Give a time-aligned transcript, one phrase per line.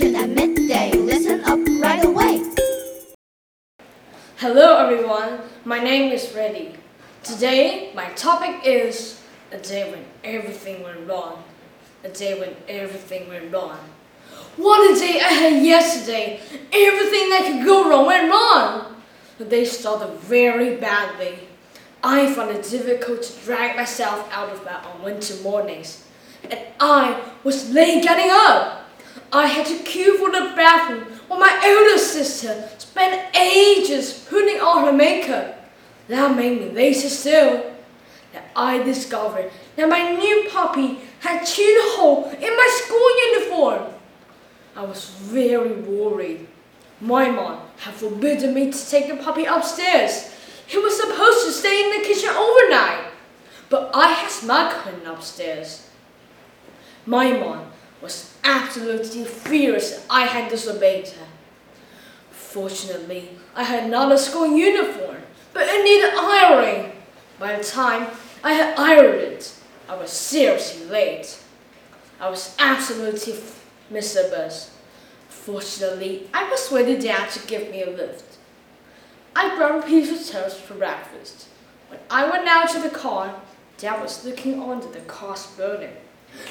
[0.00, 0.92] at midday.
[0.92, 2.44] Listen up right away.
[4.36, 5.40] Hello, everyone.
[5.64, 6.74] My name is Reddy.
[7.24, 9.20] Today, my topic is
[9.50, 11.42] a day when everything went wrong.
[12.04, 13.78] A day when everything went wrong.
[14.56, 16.40] What a day I had yesterday!
[16.72, 19.02] Everything that could go wrong went wrong!
[19.38, 21.40] The day started very badly.
[22.04, 26.04] I found it difficult to drag myself out of bed on winter mornings,
[26.48, 28.77] and I was late getting up.
[29.32, 34.84] I had to queue for the bathroom while my elder sister spent ages putting on
[34.84, 35.70] her makeup.
[36.08, 37.74] That made me later still.
[38.32, 43.92] Then I discovered that my new puppy had chewed a hole in my school uniform.
[44.74, 46.46] I was very worried.
[47.00, 50.32] My mom had forbidden me to take the puppy upstairs.
[50.66, 53.12] He was supposed to stay in the kitchen overnight.
[53.68, 55.88] But I had snuck him upstairs.
[57.06, 61.26] My mom was absolutely furious I had disobeyed her.
[62.30, 66.92] Fortunately, I had not a school uniform, but it needed ironing.
[67.38, 68.08] By the time
[68.42, 69.54] I had ironed it,
[69.88, 71.40] I was seriously late.
[72.20, 73.34] I was absolutely
[73.90, 74.50] miserable.
[75.28, 78.38] Fortunately, I persuaded Dad to give me a lift.
[79.34, 81.48] I brought a piece of toast for breakfast.
[81.88, 83.40] When I went out to the car,
[83.78, 85.96] Dad was looking onto the car's burning.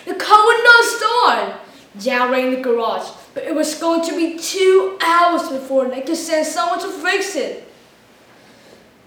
[0.06, 1.62] The car would not start.
[2.00, 6.16] Dad rang the garage, but it was going to be two hours before they could
[6.16, 7.68] send someone to fix it.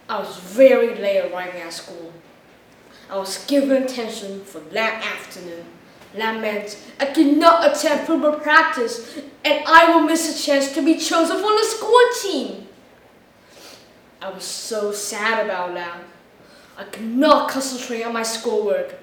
[0.09, 2.13] I was very late arriving at school.
[3.09, 5.65] I was given attention for that afternoon.
[6.15, 10.83] That meant I could not attend football practice and I will miss a chance to
[10.83, 12.67] be chosen for the school team.
[14.21, 16.01] I was so sad about that.
[16.77, 18.97] I could not concentrate on my schoolwork.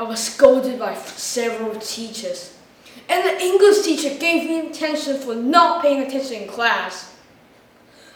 [0.00, 2.56] I was scolded by several teachers.
[3.06, 7.14] And the English teacher gave me attention for not paying attention in class.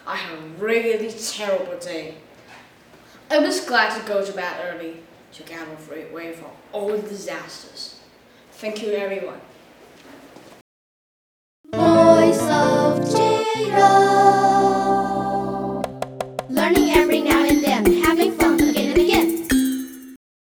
[0.07, 2.15] I had a really terrible day.
[3.29, 5.03] I was glad to go to bed early
[5.33, 7.99] to get away from all the disasters.
[8.53, 9.41] Thank you, everyone.
[11.71, 14.23] Voice of Jiro.
[16.49, 17.14] Learning every